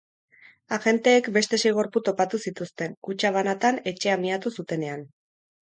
Agenteek 0.77 1.29
beste 1.35 1.59
sei 1.65 1.73
gorpu 1.81 2.03
topatu 2.09 2.41
zituzten, 2.47 2.97
kutxa 3.09 3.33
banatan, 3.39 3.81
etxea 3.95 4.19
miatu 4.27 4.57
zutenean. 4.59 5.09